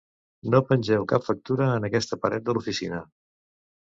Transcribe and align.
No 0.53 0.59
pengeu 0.69 1.03
cap 1.11 1.27
factura 1.27 1.67
en 1.73 1.85
aquesta 1.89 2.19
paret 2.23 2.47
de 2.47 2.57
l'oficina. 2.57 3.03